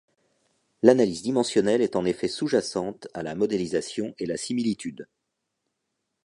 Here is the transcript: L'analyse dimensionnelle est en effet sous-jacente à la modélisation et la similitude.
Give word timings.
L'analyse 0.81 1.21
dimensionnelle 1.21 1.83
est 1.83 1.95
en 1.95 2.05
effet 2.05 2.27
sous-jacente 2.27 3.07
à 3.13 3.21
la 3.21 3.35
modélisation 3.35 4.15
et 4.17 4.25
la 4.25 4.35
similitude. 4.35 5.07